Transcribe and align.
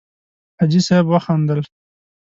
حاجي 0.59 0.79
صیب 0.87 1.05
وخندل. 1.11 1.59